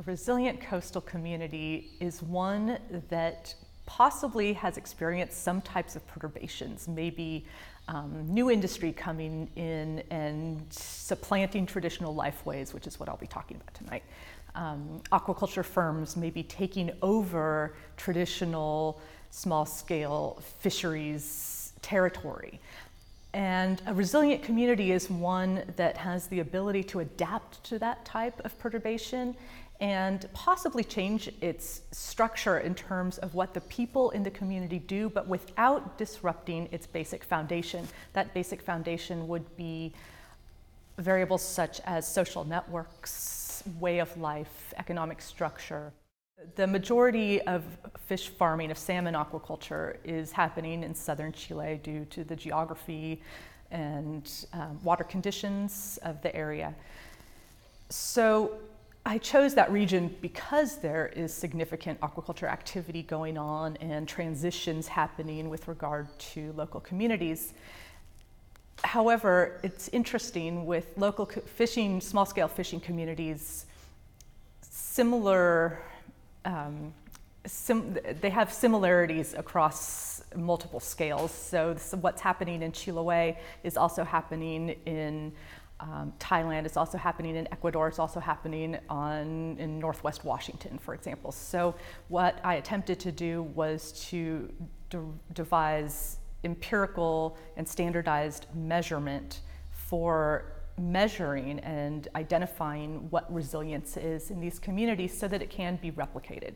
[0.00, 2.78] A resilient coastal community is one
[3.10, 3.54] that
[3.86, 7.44] possibly has experienced some types of perturbations, maybe
[7.86, 13.56] um, new industry coming in and supplanting traditional lifeways, which is what I'll be talking
[13.56, 14.02] about tonight.
[14.56, 19.00] Um, aquaculture firms maybe taking over traditional
[19.30, 22.58] small scale fisheries territory.
[23.32, 28.40] And a resilient community is one that has the ability to adapt to that type
[28.44, 29.34] of perturbation
[29.84, 35.10] and possibly change its structure in terms of what the people in the community do,
[35.10, 37.86] but without disrupting its basic foundation.
[38.14, 39.92] That basic foundation would be
[40.96, 45.92] variables such as social networks, way of life, economic structure.
[46.54, 47.62] The majority of
[48.06, 53.20] fish farming, of salmon aquaculture, is happening in southern Chile due to the geography
[53.70, 56.74] and um, water conditions of the area.
[57.90, 58.52] So
[59.06, 65.50] I chose that region because there is significant aquaculture activity going on and transitions happening
[65.50, 67.52] with regard to local communities.
[68.82, 73.66] However, it's interesting with local fishing, small scale fishing communities,
[74.62, 75.82] similar,
[76.46, 76.94] um,
[77.44, 81.30] sim- they have similarities across multiple scales.
[81.30, 85.32] So, this, what's happening in Chiloé is also happening in
[85.84, 86.64] um, Thailand.
[86.64, 87.88] It's also happening in Ecuador.
[87.88, 91.30] It's also happening on, in Northwest Washington, for example.
[91.30, 91.74] So,
[92.08, 94.50] what I attempted to do was to
[94.88, 95.04] de-
[95.34, 105.16] devise empirical and standardized measurement for measuring and identifying what resilience is in these communities
[105.16, 106.54] so that it can be replicated.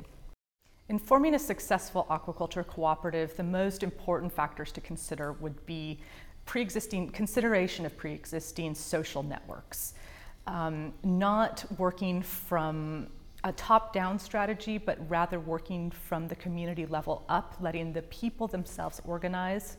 [0.88, 6.00] In forming a successful aquaculture cooperative, the most important factors to consider would be
[6.48, 9.92] pre-existing consideration of pre-existing social networks,
[10.46, 13.06] um, not working from
[13.44, 18.98] a top-down strategy, but rather working from the community level up, letting the people themselves
[19.04, 19.76] organize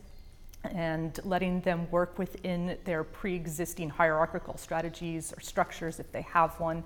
[0.72, 6.84] and letting them work within their pre-existing hierarchical strategies or structures if they have one.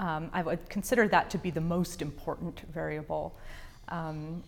[0.00, 3.38] Um, I would consider that to be the most important variable.
[3.90, 4.42] Um,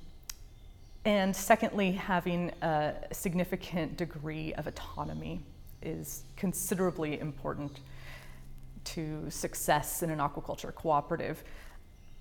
[1.04, 5.40] and secondly, having a significant degree of autonomy
[5.82, 7.80] is considerably important
[8.84, 11.42] to success in an aquaculture cooperative.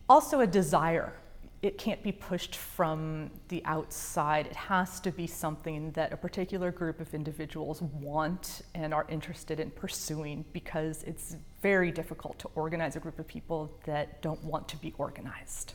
[0.08, 1.14] Also, a desire.
[1.62, 4.48] It can't be pushed from the outside.
[4.48, 9.60] It has to be something that a particular group of individuals want and are interested
[9.60, 14.70] in pursuing because it's very difficult to organize a group of people that don't want
[14.70, 15.74] to be organized.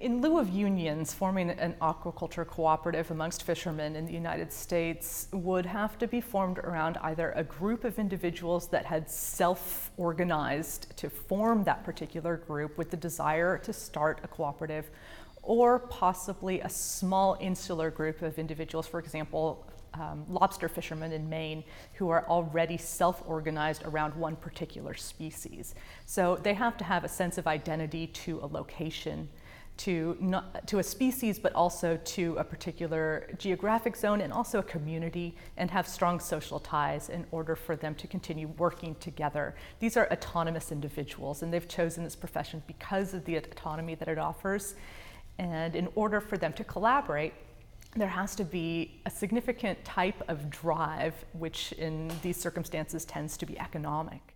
[0.00, 5.66] In lieu of unions, forming an aquaculture cooperative amongst fishermen in the United States would
[5.66, 11.10] have to be formed around either a group of individuals that had self organized to
[11.10, 14.88] form that particular group with the desire to start a cooperative,
[15.42, 21.62] or possibly a small insular group of individuals, for example, um, lobster fishermen in Maine
[21.92, 25.74] who are already self organized around one particular species.
[26.06, 29.28] So they have to have a sense of identity to a location
[29.76, 34.62] to, not, to a species, but also to a particular geographic zone and also a
[34.62, 39.54] community, and have strong social ties in order for them to continue working together.
[39.80, 44.18] These are autonomous individuals, and they've chosen this profession because of the autonomy that it
[44.18, 44.74] offers.
[45.38, 47.34] And in order for them to collaborate,
[47.96, 53.46] there has to be a significant type of drive, which in these circumstances tends to
[53.46, 54.33] be economic.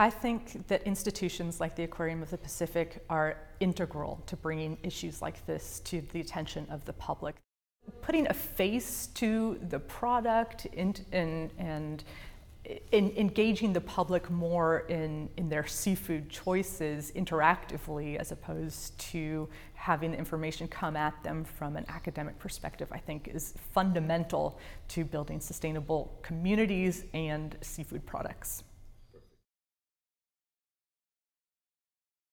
[0.00, 5.20] I think that institutions like the Aquarium of the Pacific are integral to bringing issues
[5.20, 7.36] like this to the attention of the public.
[8.00, 12.02] Putting a face to the product in, in, and
[12.92, 20.12] in engaging the public more in, in their seafood choices interactively as opposed to having
[20.12, 25.40] the information come at them from an academic perspective, I think is fundamental to building
[25.40, 28.64] sustainable communities and seafood products.